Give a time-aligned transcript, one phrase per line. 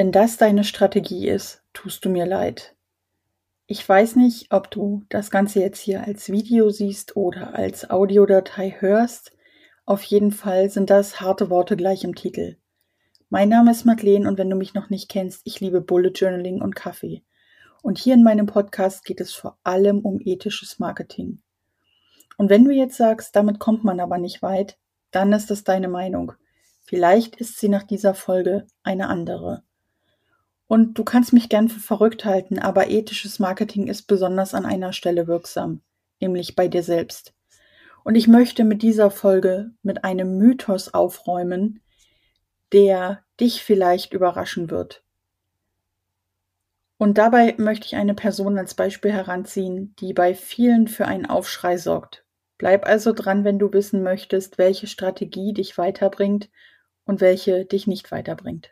[0.00, 2.74] Wenn das deine Strategie ist, tust du mir leid.
[3.66, 8.76] Ich weiß nicht, ob du das Ganze jetzt hier als Video siehst oder als Audiodatei
[8.78, 9.36] hörst.
[9.84, 12.56] Auf jeden Fall sind das harte Worte gleich im Titel.
[13.28, 16.62] Mein Name ist Madeleine und wenn du mich noch nicht kennst, ich liebe Bullet Journaling
[16.62, 17.22] und Kaffee.
[17.82, 21.42] Und hier in meinem Podcast geht es vor allem um ethisches Marketing.
[22.38, 24.78] Und wenn du jetzt sagst, damit kommt man aber nicht weit,
[25.10, 26.32] dann ist das deine Meinung.
[26.86, 29.62] Vielleicht ist sie nach dieser Folge eine andere.
[30.70, 34.92] Und du kannst mich gern für verrückt halten, aber ethisches Marketing ist besonders an einer
[34.92, 35.80] Stelle wirksam,
[36.20, 37.34] nämlich bei dir selbst.
[38.04, 41.82] Und ich möchte mit dieser Folge mit einem Mythos aufräumen,
[42.72, 45.02] der dich vielleicht überraschen wird.
[46.98, 51.78] Und dabei möchte ich eine Person als Beispiel heranziehen, die bei vielen für einen Aufschrei
[51.78, 52.24] sorgt.
[52.58, 56.48] Bleib also dran, wenn du wissen möchtest, welche Strategie dich weiterbringt
[57.06, 58.70] und welche dich nicht weiterbringt.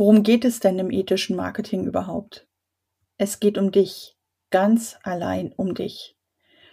[0.00, 2.48] Worum geht es denn im ethischen Marketing überhaupt?
[3.18, 4.16] Es geht um dich,
[4.48, 6.16] ganz allein um dich.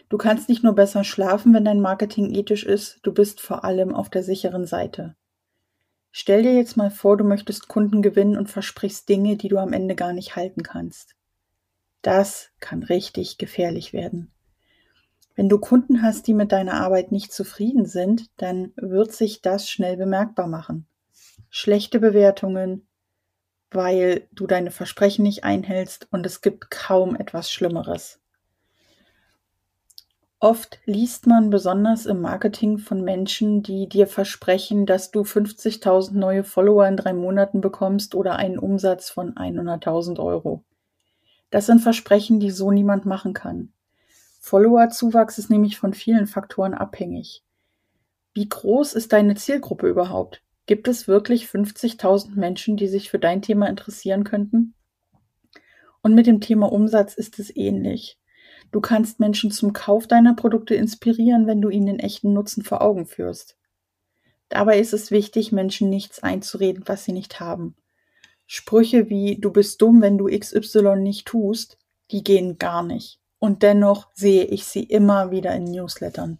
[0.08, 3.94] Du kannst nicht nur besser schlafen, wenn dein Marketing ethisch ist, du bist vor allem
[3.94, 5.18] auf der sicheren Seite.
[6.10, 9.74] Stell dir jetzt mal vor, du möchtest Kunden gewinnen und versprichst Dinge, die du am
[9.74, 11.18] Ende gar nicht halten kannst.
[12.02, 14.32] Das kann richtig gefährlich werden.
[15.36, 19.70] Wenn du Kunden hast, die mit deiner Arbeit nicht zufrieden sind, dann wird sich das
[19.70, 20.88] schnell bemerkbar machen.
[21.50, 22.88] Schlechte Bewertungen,
[23.72, 28.20] weil du deine Versprechen nicht einhältst und es gibt kaum etwas Schlimmeres.
[30.40, 36.44] Oft liest man besonders im Marketing von Menschen, die dir versprechen, dass du 50.000 neue
[36.44, 40.64] Follower in drei Monaten bekommst oder einen Umsatz von 100.000 Euro.
[41.50, 43.74] Das sind Versprechen, die so niemand machen kann.
[44.40, 47.44] Followerzuwachs ist nämlich von vielen Faktoren abhängig.
[48.34, 50.44] Wie groß ist deine Zielgruppe überhaupt?
[50.68, 54.76] Gibt es wirklich 50.000 Menschen, die sich für dein Thema interessieren könnten?
[56.02, 58.20] Und mit dem Thema Umsatz ist es ähnlich.
[58.72, 62.82] Du kannst Menschen zum Kauf deiner Produkte inspirieren, wenn du ihnen den echten Nutzen vor
[62.82, 63.58] Augen führst.
[64.50, 67.76] Dabei ist es wichtig, Menschen nichts einzureden, was sie nicht haben.
[68.46, 71.78] Sprüche wie du bist dumm, wenn du XY nicht tust,
[72.12, 73.22] die gehen gar nicht.
[73.40, 76.40] Und dennoch sehe ich sie immer wieder in Newslettern.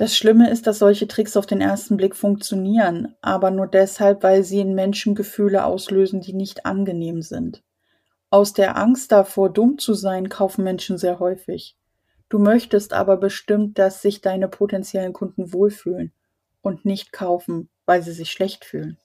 [0.00, 4.44] Das Schlimme ist, dass solche Tricks auf den ersten Blick funktionieren, aber nur deshalb, weil
[4.44, 7.62] sie in Menschen Gefühle auslösen, die nicht angenehm sind.
[8.30, 11.76] Aus der Angst davor, dumm zu sein, kaufen Menschen sehr häufig.
[12.30, 16.14] Du möchtest aber bestimmt, dass sich deine potenziellen Kunden wohlfühlen
[16.62, 18.96] und nicht kaufen, weil sie sich schlecht fühlen.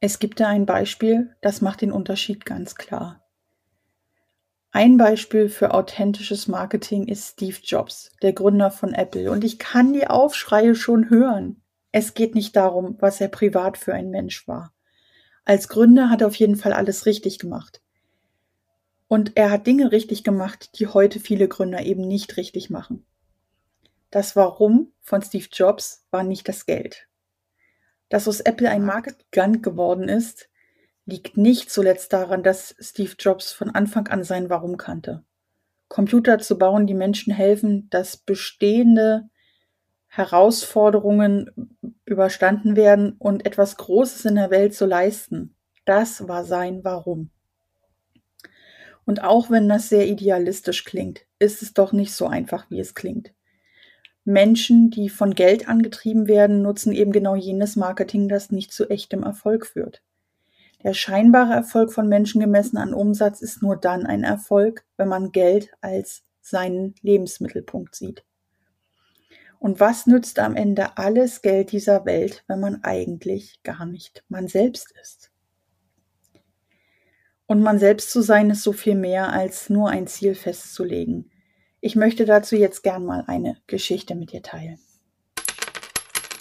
[0.00, 3.24] Es gibt da ein Beispiel, das macht den Unterschied ganz klar.
[4.72, 9.30] Ein Beispiel für authentisches Marketing ist Steve Jobs, der Gründer von Apple.
[9.32, 11.60] Und ich kann die Aufschreie schon hören.
[11.90, 14.72] Es geht nicht darum, was er privat für ein Mensch war.
[15.44, 17.82] Als Gründer hat er auf jeden Fall alles richtig gemacht.
[19.08, 23.04] Und er hat Dinge richtig gemacht, die heute viele Gründer eben nicht richtig machen.
[24.12, 27.08] Das Warum von Steve Jobs war nicht das Geld.
[28.08, 30.49] Dass aus Apple ein Market geworden ist,
[31.06, 35.24] liegt nicht zuletzt daran, dass Steve Jobs von Anfang an sein Warum kannte.
[35.88, 39.28] Computer zu bauen, die Menschen helfen, dass bestehende
[40.06, 41.50] Herausforderungen
[42.04, 45.56] überstanden werden und etwas Großes in der Welt zu leisten.
[45.84, 47.30] Das war sein Warum.
[49.04, 52.94] Und auch wenn das sehr idealistisch klingt, ist es doch nicht so einfach, wie es
[52.94, 53.32] klingt.
[54.24, 59.22] Menschen, die von Geld angetrieben werden, nutzen eben genau jenes Marketing, das nicht zu echtem
[59.22, 60.02] Erfolg führt.
[60.82, 65.30] Der scheinbare Erfolg von Menschen gemessen an Umsatz ist nur dann ein Erfolg, wenn man
[65.30, 68.24] Geld als seinen Lebensmittelpunkt sieht.
[69.58, 74.48] Und was nützt am Ende alles Geld dieser Welt, wenn man eigentlich gar nicht man
[74.48, 75.30] selbst ist?
[77.46, 81.30] Und man selbst zu sein ist so viel mehr als nur ein Ziel festzulegen.
[81.80, 84.78] Ich möchte dazu jetzt gern mal eine Geschichte mit dir teilen.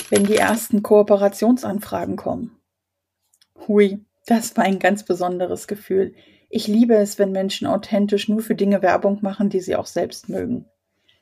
[0.10, 2.60] Wenn die ersten Kooperationsanfragen kommen.
[3.68, 6.14] Hui, das war ein ganz besonderes Gefühl.
[6.50, 10.30] Ich liebe es, wenn Menschen authentisch nur für Dinge Werbung machen, die sie auch selbst
[10.30, 10.66] mögen.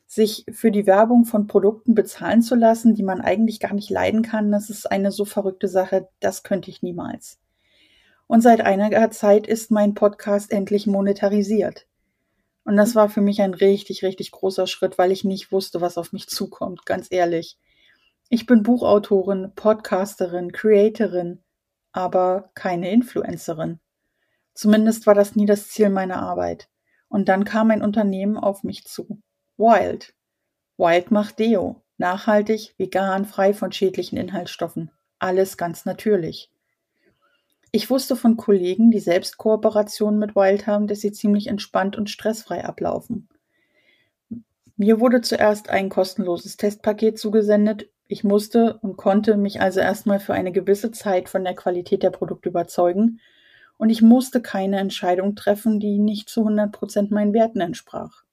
[0.06, 4.24] Sich für die Werbung von Produkten bezahlen zu lassen, die man eigentlich gar nicht leiden
[4.24, 7.39] kann, das ist eine so verrückte Sache, das könnte ich niemals.
[8.27, 11.88] Und seit einiger Zeit ist mein Podcast endlich monetarisiert.
[12.65, 15.98] Und das war für mich ein richtig, richtig großer Schritt, weil ich nicht wusste, was
[15.98, 17.57] auf mich zukommt, ganz ehrlich.
[18.27, 21.42] Ich bin Buchautorin, Podcasterin, Creatorin,
[21.98, 23.80] aber keine Influencerin.
[24.54, 26.70] Zumindest war das nie das Ziel meiner Arbeit.
[27.10, 29.20] Und dann kam ein Unternehmen auf mich zu.
[29.58, 30.14] Wild.
[30.78, 31.82] Wild macht Deo.
[31.98, 34.92] Nachhaltig, vegan, frei von schädlichen Inhaltsstoffen.
[35.18, 36.52] Alles ganz natürlich.
[37.72, 42.12] Ich wusste von Kollegen, die selbst Kooperationen mit Wild haben, dass sie ziemlich entspannt und
[42.12, 43.28] stressfrei ablaufen.
[44.76, 47.90] Mir wurde zuerst ein kostenloses Testpaket zugesendet.
[48.07, 52.09] Ich musste und konnte mich also erstmal für eine gewisse Zeit von der Qualität der
[52.09, 53.19] Produkte überzeugen
[53.77, 58.24] und ich musste keine Entscheidung treffen, die nicht zu 100 Prozent meinen Werten entsprach.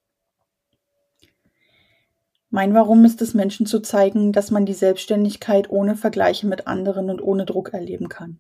[2.51, 7.11] Mein Warum ist es, Menschen zu zeigen, dass man die Selbstständigkeit ohne Vergleiche mit anderen
[7.11, 8.39] und ohne Druck erleben kann.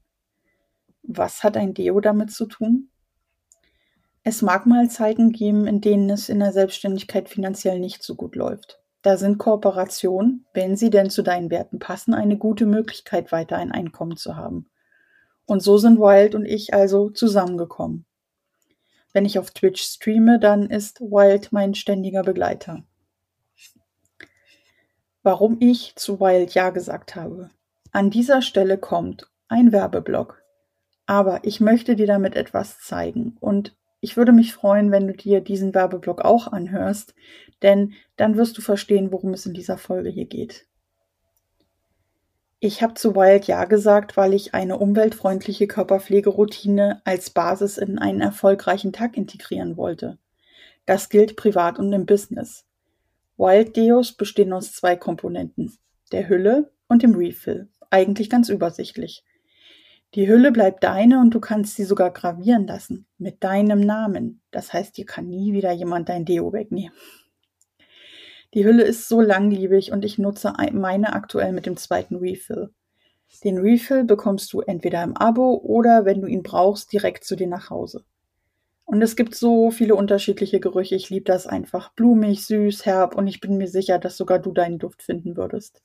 [1.02, 2.90] Was hat ein Deo damit zu tun?
[4.22, 8.36] Es mag mal Zeiten geben, in denen es in der Selbstständigkeit finanziell nicht so gut
[8.36, 8.83] läuft.
[9.04, 13.70] Da sind Kooperationen, wenn sie denn zu deinen Werten passen, eine gute Möglichkeit, weiter ein
[13.70, 14.68] Einkommen zu haben.
[15.46, 18.04] Und so sind Wild und ich also zusammengekommen.
[19.12, 22.82] Wenn ich auf Twitch streame, dann ist Wild mein ständiger Begleiter
[25.24, 27.50] warum ich zu Wild Ja gesagt habe.
[27.90, 30.42] An dieser Stelle kommt ein Werbeblock.
[31.06, 35.40] Aber ich möchte dir damit etwas zeigen und ich würde mich freuen, wenn du dir
[35.40, 37.14] diesen Werbeblock auch anhörst,
[37.62, 40.66] denn dann wirst du verstehen, worum es in dieser Folge hier geht.
[42.60, 48.20] Ich habe zu Wild Ja gesagt, weil ich eine umweltfreundliche Körperpflegeroutine als Basis in einen
[48.20, 50.18] erfolgreichen Tag integrieren wollte.
[50.84, 52.66] Das gilt privat und im Business.
[53.38, 55.78] Wild Deos bestehen aus zwei Komponenten,
[56.12, 57.70] der Hülle und dem Refill.
[57.88, 59.24] Eigentlich ganz übersichtlich.
[60.14, 64.42] Die Hülle bleibt deine und du kannst sie sogar gravieren lassen mit deinem Namen.
[64.52, 66.94] Das heißt, dir kann nie wieder jemand dein Deo wegnehmen.
[68.54, 72.70] Die Hülle ist so langlebig und ich nutze meine aktuell mit dem zweiten Refill.
[73.42, 77.48] Den Refill bekommst du entweder im Abo oder wenn du ihn brauchst, direkt zu dir
[77.48, 78.04] nach Hause.
[78.84, 80.94] Und es gibt so viele unterschiedliche Gerüche.
[80.94, 81.92] Ich liebe das einfach.
[81.94, 85.82] Blumig, süß, herb und ich bin mir sicher, dass sogar du deinen Duft finden würdest.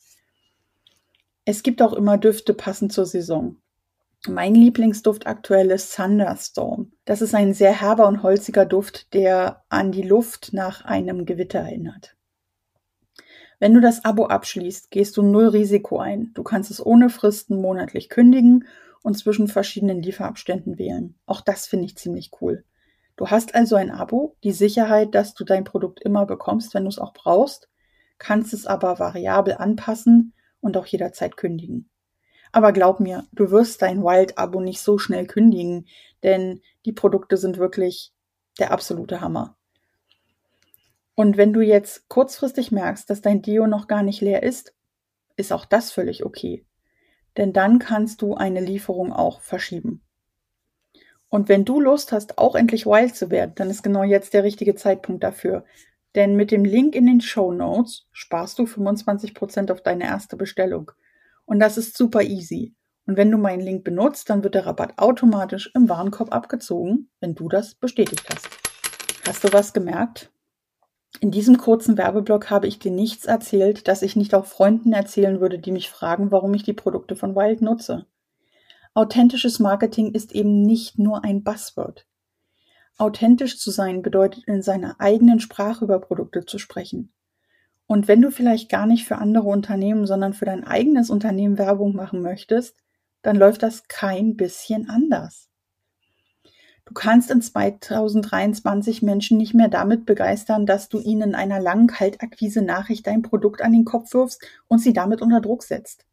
[1.45, 3.57] Es gibt auch immer Düfte passend zur Saison.
[4.27, 6.91] Mein Lieblingsduft aktuell ist Thunderstorm.
[7.05, 11.59] Das ist ein sehr herber und holziger Duft, der an die Luft nach einem Gewitter
[11.59, 12.17] erinnert.
[13.59, 16.31] Wenn du das Abo abschließt, gehst du null Risiko ein.
[16.33, 18.67] Du kannst es ohne Fristen monatlich kündigen
[19.03, 21.17] und zwischen verschiedenen Lieferabständen wählen.
[21.25, 22.65] Auch das finde ich ziemlich cool.
[23.15, 26.89] Du hast also ein Abo, die Sicherheit, dass du dein Produkt immer bekommst, wenn du
[26.89, 27.69] es auch brauchst,
[28.17, 31.89] kannst es aber variabel anpassen und auch jederzeit kündigen.
[32.51, 35.87] Aber glaub mir, du wirst dein Wild-Abo nicht so schnell kündigen,
[36.23, 38.13] denn die Produkte sind wirklich
[38.59, 39.55] der absolute Hammer.
[41.15, 44.73] Und wenn du jetzt kurzfristig merkst, dass dein Deo noch gar nicht leer ist,
[45.35, 46.65] ist auch das völlig okay.
[47.37, 50.01] Denn dann kannst du eine Lieferung auch verschieben.
[51.29, 54.43] Und wenn du Lust hast, auch endlich wild zu werden, dann ist genau jetzt der
[54.43, 55.63] richtige Zeitpunkt dafür.
[56.15, 60.91] Denn mit dem Link in den Show Notes sparst du 25% auf deine erste Bestellung.
[61.49, 62.75] Und das ist super easy.
[63.07, 67.33] Und wenn du meinen Link benutzt, dann wird der Rabatt automatisch im Warenkorb abgezogen, wenn
[67.33, 68.47] du das bestätigt hast.
[69.27, 70.31] Hast du was gemerkt?
[71.21, 75.41] In diesem kurzen Werbeblock habe ich dir nichts erzählt, das ich nicht auch Freunden erzählen
[75.41, 78.05] würde, die mich fragen, warum ich die Produkte von Wild nutze.
[78.93, 82.05] Authentisches Marketing ist eben nicht nur ein Buzzword.
[82.99, 87.11] Authentisch zu sein bedeutet, in seiner eigenen Sprache über Produkte zu sprechen.
[87.89, 91.95] Und wenn du vielleicht gar nicht für andere Unternehmen, sondern für dein eigenes Unternehmen Werbung
[91.95, 92.75] machen möchtest,
[93.23, 95.49] dann läuft das kein bisschen anders.
[96.85, 101.87] Du kannst in 2023 Menschen nicht mehr damit begeistern, dass du ihnen in einer langen
[101.87, 106.05] Kaltakquise Nachricht dein Produkt an den Kopf wirfst und sie damit unter Druck setzt.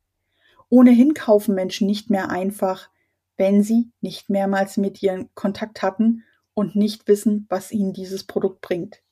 [0.70, 2.88] Ohnehin kaufen Menschen nicht mehr einfach,
[3.36, 8.62] wenn sie nicht mehrmals mit dir Kontakt hatten und nicht wissen, was ihnen dieses Produkt
[8.62, 9.02] bringt.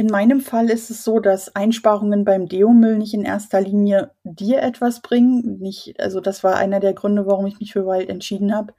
[0.00, 4.62] In meinem Fall ist es so, dass Einsparungen beim Deomüll nicht in erster Linie dir
[4.62, 5.58] etwas bringen.
[5.58, 8.72] Nicht, also das war einer der Gründe, warum ich mich für Wild entschieden habe.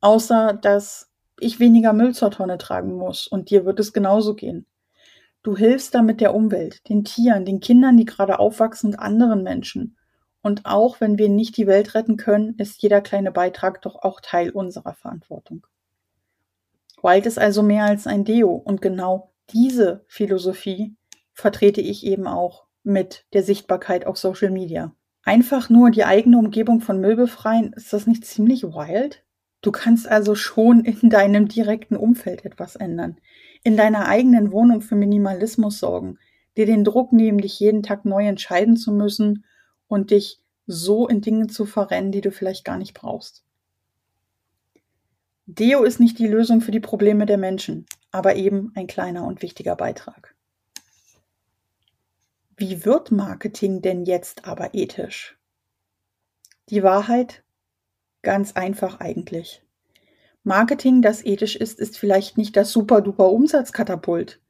[0.00, 4.66] Außer, dass ich weniger Müll zur Tonne tragen muss und dir wird es genauso gehen.
[5.44, 9.96] Du hilfst damit der Umwelt, den Tieren, den Kindern, die gerade aufwachsen und anderen Menschen.
[10.42, 14.20] Und auch wenn wir nicht die Welt retten können, ist jeder kleine Beitrag doch auch
[14.20, 15.68] Teil unserer Verantwortung.
[17.00, 20.96] Wild ist also mehr als ein Deo und genau diese Philosophie
[21.32, 24.94] vertrete ich eben auch mit der Sichtbarkeit auf Social Media.
[25.22, 29.24] Einfach nur die eigene Umgebung von Müll befreien, ist das nicht ziemlich wild?
[29.60, 33.18] Du kannst also schon in deinem direkten Umfeld etwas ändern,
[33.64, 36.18] in deiner eigenen Wohnung für Minimalismus sorgen,
[36.56, 39.44] dir den Druck nehmen, dich jeden Tag neu entscheiden zu müssen
[39.88, 43.44] und dich so in Dinge zu verrennen, die du vielleicht gar nicht brauchst.
[45.46, 49.42] Deo ist nicht die Lösung für die Probleme der Menschen, aber eben ein kleiner und
[49.42, 50.34] wichtiger Beitrag.
[52.56, 55.38] Wie wird Marketing denn jetzt aber ethisch?
[56.70, 57.44] Die Wahrheit?
[58.22, 59.62] Ganz einfach eigentlich.
[60.42, 64.40] Marketing, das ethisch ist, ist vielleicht nicht das super-duper Umsatzkatapult.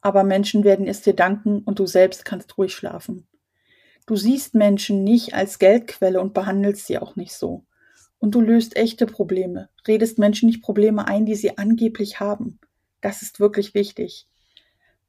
[0.00, 3.26] Aber Menschen werden es dir danken und du selbst kannst ruhig schlafen.
[4.06, 7.64] Du siehst Menschen nicht als Geldquelle und behandelst sie auch nicht so.
[8.18, 12.58] Und du löst echte Probleme, redest Menschen nicht Probleme ein, die sie angeblich haben.
[13.04, 14.26] Das ist wirklich wichtig.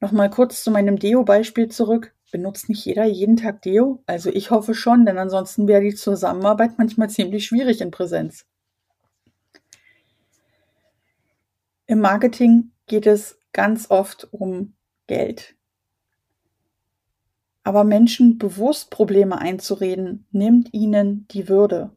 [0.00, 2.14] Nochmal kurz zu meinem Deo-Beispiel zurück.
[2.30, 4.02] Benutzt nicht jeder jeden Tag Deo?
[4.04, 8.44] Also ich hoffe schon, denn ansonsten wäre die Zusammenarbeit manchmal ziemlich schwierig in Präsenz.
[11.86, 14.74] Im Marketing geht es ganz oft um
[15.06, 15.56] Geld.
[17.64, 21.96] Aber Menschen bewusst Probleme einzureden, nimmt ihnen die Würde.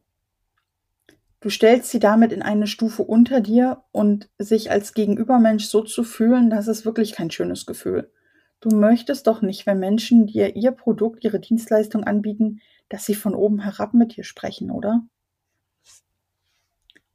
[1.40, 6.04] Du stellst sie damit in eine Stufe unter dir und sich als Gegenübermensch so zu
[6.04, 8.12] fühlen, das ist wirklich kein schönes Gefühl.
[8.60, 13.34] Du möchtest doch nicht, wenn Menschen dir ihr Produkt, ihre Dienstleistung anbieten, dass sie von
[13.34, 15.02] oben herab mit dir sprechen, oder?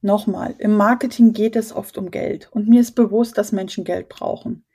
[0.02, 4.10] Nochmal, im Marketing geht es oft um Geld und mir ist bewusst, dass Menschen Geld
[4.10, 4.66] brauchen.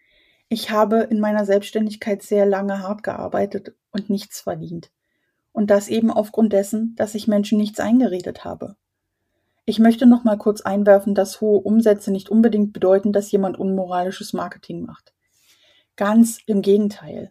[0.48, 4.92] Ich habe in meiner Selbstständigkeit sehr lange hart gearbeitet und nichts verdient.
[5.52, 8.76] Und das eben aufgrund dessen, dass ich Menschen nichts eingeredet habe.
[9.70, 14.32] Ich möchte noch mal kurz einwerfen, dass hohe Umsätze nicht unbedingt bedeuten, dass jemand unmoralisches
[14.32, 15.14] Marketing macht.
[15.94, 17.30] Ganz im Gegenteil.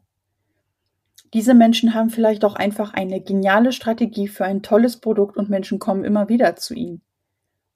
[1.34, 5.80] Diese Menschen haben vielleicht auch einfach eine geniale Strategie für ein tolles Produkt und Menschen
[5.80, 7.02] kommen immer wieder zu ihnen.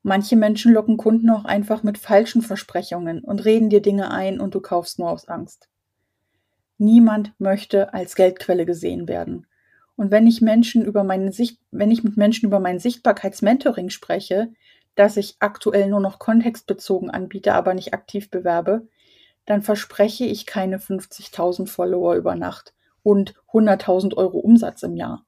[0.01, 4.55] Manche Menschen locken Kunden auch einfach mit falschen Versprechungen und reden dir Dinge ein und
[4.55, 5.67] du kaufst nur aus Angst.
[6.77, 9.45] Niemand möchte als Geldquelle gesehen werden.
[9.95, 14.51] Und wenn ich Menschen über meine Sicht, wenn ich mit Menschen über mein Sichtbarkeitsmentoring spreche,
[14.95, 18.87] das ich aktuell nur noch kontextbezogen anbiete, aber nicht aktiv bewerbe,
[19.45, 22.73] dann verspreche ich keine 50.000 Follower über Nacht
[23.03, 25.25] und 100.000 Euro Umsatz im Jahr.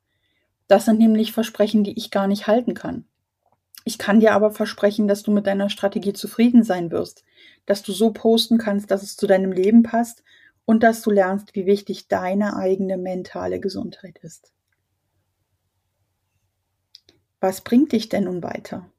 [0.67, 3.05] Das sind nämlich Versprechen, die ich gar nicht halten kann.
[3.83, 7.23] Ich kann dir aber versprechen, dass du mit deiner Strategie zufrieden sein wirst,
[7.67, 10.23] dass du so posten kannst, dass es zu deinem Leben passt
[10.65, 14.54] und dass du lernst, wie wichtig deine eigene mentale Gesundheit ist.
[17.45, 18.89] Was bringt dich denn nun weiter?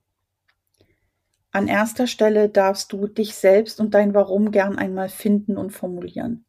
[1.50, 6.44] An erster Stelle darfst du dich selbst und dein Warum gern einmal finden und formulieren.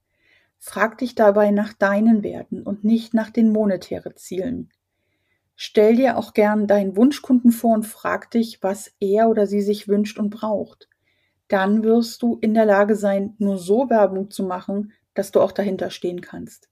[0.60, 4.70] Frag dich dabei nach deinen Werten und nicht nach den monetären Zielen.
[5.56, 9.88] Stell dir auch gern deinen Wunschkunden vor und frag dich, was er oder sie sich
[9.88, 10.90] wünscht und braucht.
[11.48, 15.52] Dann wirst du in der Lage sein, nur so Werbung zu machen, dass du auch
[15.52, 16.70] dahinter stehen kannst.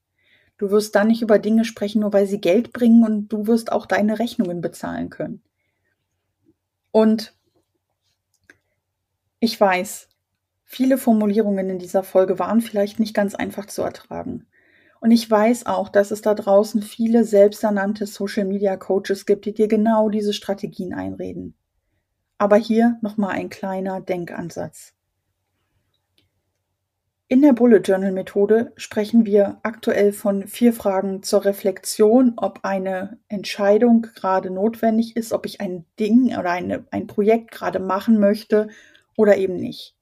[0.58, 3.72] Du wirst dann nicht über Dinge sprechen, nur weil sie Geld bringen und du wirst
[3.72, 5.42] auch deine Rechnungen bezahlen können.
[6.92, 7.34] Und
[9.40, 10.08] ich weiß,
[10.64, 14.48] viele Formulierungen in dieser Folge waren vielleicht nicht ganz einfach zu ertragen.
[15.02, 19.54] Und ich weiß auch, dass es da draußen viele selbsternannte Social Media Coaches gibt, die
[19.54, 21.54] dir genau diese Strategien einreden.
[22.38, 24.94] Aber hier nochmal ein kleiner Denkansatz.
[27.28, 33.18] In der Bullet Journal Methode sprechen wir aktuell von vier Fragen zur Reflexion, ob eine
[33.30, 38.68] Entscheidung gerade notwendig ist, ob ich ein Ding oder eine, ein Projekt gerade machen möchte
[39.18, 39.96] oder eben nicht.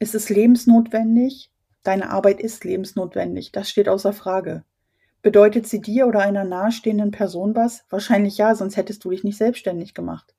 [0.00, 1.50] Ist es lebensnotwendig?
[1.82, 4.64] Deine Arbeit ist lebensnotwendig, das steht außer Frage.
[5.22, 7.86] Bedeutet sie dir oder einer nahestehenden Person was?
[7.88, 10.34] Wahrscheinlich ja, sonst hättest du dich nicht selbstständig gemacht.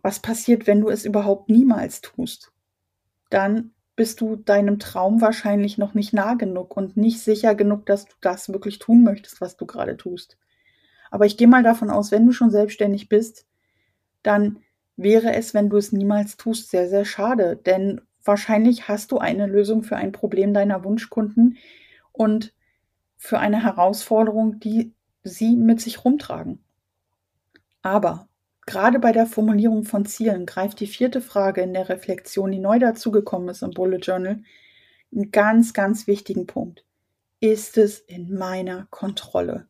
[0.00, 2.52] Was passiert, wenn du es überhaupt niemals tust?
[3.28, 8.06] Dann bist du deinem Traum wahrscheinlich noch nicht nah genug und nicht sicher genug, dass
[8.06, 10.36] du das wirklich tun möchtest, was du gerade tust.
[11.10, 13.46] Aber ich gehe mal davon aus, wenn du schon selbstständig bist,
[14.22, 14.58] dann
[14.96, 17.56] wäre es, wenn du es niemals tust, sehr, sehr schade.
[17.56, 21.58] Denn Wahrscheinlich hast du eine Lösung für ein Problem deiner Wunschkunden
[22.12, 22.54] und
[23.18, 26.64] für eine Herausforderung, die sie mit sich rumtragen.
[27.82, 28.28] Aber
[28.66, 32.78] gerade bei der Formulierung von Zielen greift die vierte Frage in der Reflexion, die neu
[32.78, 34.42] dazugekommen ist im Bullet Journal,
[35.12, 36.84] einen ganz, ganz wichtigen Punkt.
[37.40, 39.68] Ist es in meiner Kontrolle?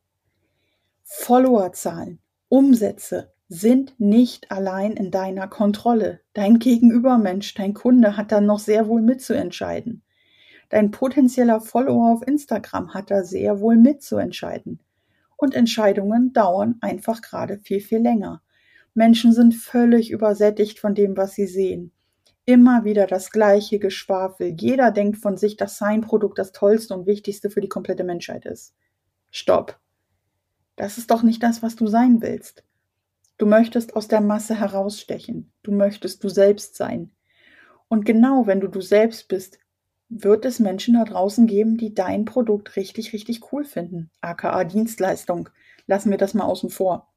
[1.03, 6.21] Followerzahlen, Umsätze, sind nicht allein in deiner Kontrolle.
[6.33, 10.03] Dein Gegenübermensch, dein Kunde hat da noch sehr wohl mitzuentscheiden.
[10.69, 14.81] Dein potenzieller Follower auf Instagram hat da sehr wohl mitzuentscheiden.
[15.37, 18.41] Und Entscheidungen dauern einfach gerade viel, viel länger.
[18.95, 21.91] Menschen sind völlig übersättigt von dem, was sie sehen.
[22.45, 24.55] Immer wieder das gleiche Geschwafel.
[24.57, 28.45] Jeder denkt von sich, dass sein Produkt das tollste und wichtigste für die komplette Menschheit
[28.45, 28.73] ist.
[29.31, 29.79] Stopp.
[30.77, 32.63] Das ist doch nicht das, was du sein willst.
[33.37, 35.51] Du möchtest aus der Masse herausstechen.
[35.61, 37.11] Du möchtest du selbst sein.
[37.89, 39.59] Und genau wenn du du selbst bist,
[40.07, 44.09] wird es Menschen da draußen geben, die dein Produkt richtig, richtig cool finden.
[44.21, 45.49] aka Dienstleistung.
[45.85, 47.11] Lassen wir das mal außen vor.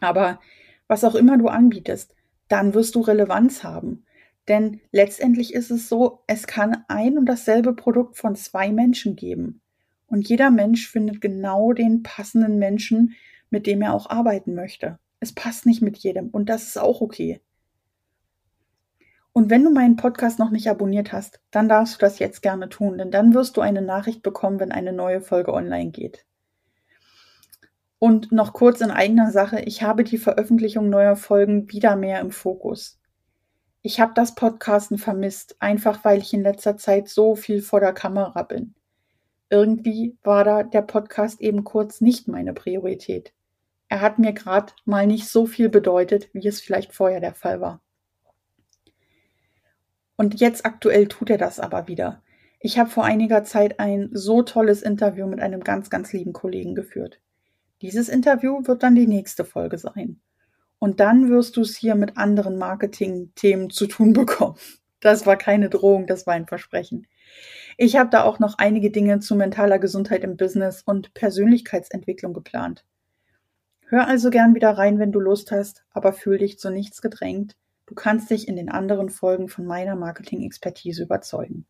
[0.00, 0.40] Aber
[0.88, 2.14] was auch immer du anbietest,
[2.48, 4.04] dann wirst du Relevanz haben.
[4.48, 9.62] Denn letztendlich ist es so, es kann ein und dasselbe Produkt von zwei Menschen geben.
[10.06, 13.14] Und jeder Mensch findet genau den passenden Menschen,
[13.50, 14.98] mit dem er auch arbeiten möchte.
[15.20, 17.40] Es passt nicht mit jedem und das ist auch okay.
[19.32, 22.68] Und wenn du meinen Podcast noch nicht abonniert hast, dann darfst du das jetzt gerne
[22.68, 26.24] tun, denn dann wirst du eine Nachricht bekommen, wenn eine neue Folge online geht.
[28.04, 32.32] Und noch kurz in eigener Sache, ich habe die Veröffentlichung neuer Folgen wieder mehr im
[32.32, 33.00] Fokus.
[33.80, 37.94] Ich habe das Podcasten vermisst, einfach weil ich in letzter Zeit so viel vor der
[37.94, 38.74] Kamera bin.
[39.48, 43.32] Irgendwie war da der Podcast eben kurz nicht meine Priorität.
[43.88, 47.62] Er hat mir gerade mal nicht so viel bedeutet, wie es vielleicht vorher der Fall
[47.62, 47.80] war.
[50.16, 52.22] Und jetzt aktuell tut er das aber wieder.
[52.60, 56.74] Ich habe vor einiger Zeit ein so tolles Interview mit einem ganz, ganz lieben Kollegen
[56.74, 57.22] geführt.
[57.82, 60.20] Dieses Interview wird dann die nächste Folge sein.
[60.78, 64.56] Und dann wirst du es hier mit anderen Marketing-Themen zu tun bekommen.
[65.00, 67.06] Das war keine Drohung, das war ein Versprechen.
[67.76, 72.84] Ich habe da auch noch einige Dinge zu mentaler Gesundheit im Business und Persönlichkeitsentwicklung geplant.
[73.86, 77.56] Hör also gern wieder rein, wenn du Lust hast, aber fühl dich zu nichts gedrängt.
[77.86, 81.66] Du kannst dich in den anderen Folgen von meiner Marketing-Expertise überzeugen.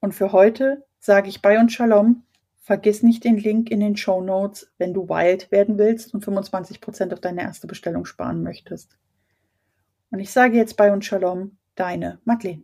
[0.00, 2.22] Und für heute sage ich bei und Shalom.
[2.70, 7.12] Vergiss nicht den Link in den Show Notes, wenn du wild werden willst und 25%
[7.12, 8.96] auf deine erste Bestellung sparen möchtest.
[10.12, 12.62] Und ich sage jetzt bei und Shalom, deine Madeleine.